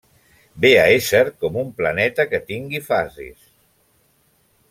[0.63, 3.39] Ve a ésser com un planeta que tingui fases…